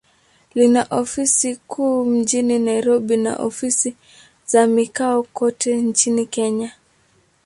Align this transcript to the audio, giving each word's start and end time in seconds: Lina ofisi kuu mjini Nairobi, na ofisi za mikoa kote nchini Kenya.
Lina 0.55 0.87
ofisi 0.89 1.55
kuu 1.55 2.05
mjini 2.05 2.59
Nairobi, 2.59 3.17
na 3.17 3.35
ofisi 3.37 3.95
za 4.45 4.67
mikoa 4.67 5.23
kote 5.23 5.75
nchini 5.75 6.25
Kenya. 6.25 6.71